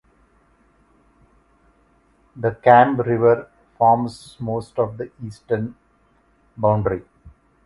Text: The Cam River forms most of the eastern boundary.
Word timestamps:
The 2.35 2.53
Cam 2.55 2.99
River 2.99 3.49
forms 3.77 4.35
most 4.39 4.79
of 4.79 4.97
the 4.97 5.11
eastern 5.23 5.75
boundary. 6.57 7.03